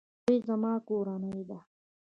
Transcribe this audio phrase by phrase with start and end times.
[0.27, 1.59] دوی زما کورنۍ ده